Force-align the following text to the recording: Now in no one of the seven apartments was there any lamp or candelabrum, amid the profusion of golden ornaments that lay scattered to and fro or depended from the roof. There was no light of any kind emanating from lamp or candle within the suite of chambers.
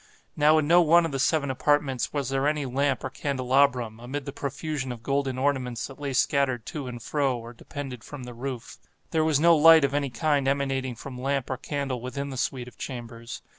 Now 0.35 0.57
in 0.57 0.67
no 0.67 0.81
one 0.81 1.05
of 1.05 1.11
the 1.11 1.19
seven 1.19 1.51
apartments 1.51 2.11
was 2.11 2.29
there 2.29 2.47
any 2.47 2.65
lamp 2.65 3.03
or 3.03 3.11
candelabrum, 3.11 3.99
amid 3.99 4.25
the 4.25 4.31
profusion 4.33 4.91
of 4.91 5.03
golden 5.03 5.37
ornaments 5.37 5.85
that 5.85 5.99
lay 5.99 6.11
scattered 6.13 6.65
to 6.65 6.87
and 6.87 6.99
fro 6.99 7.37
or 7.37 7.53
depended 7.53 8.03
from 8.03 8.23
the 8.23 8.33
roof. 8.33 8.79
There 9.11 9.23
was 9.23 9.39
no 9.39 9.55
light 9.55 9.83
of 9.85 9.93
any 9.93 10.09
kind 10.09 10.47
emanating 10.47 10.95
from 10.95 11.21
lamp 11.21 11.51
or 11.51 11.57
candle 11.57 12.01
within 12.01 12.29
the 12.31 12.37
suite 12.37 12.67
of 12.67 12.79
chambers. 12.79 13.43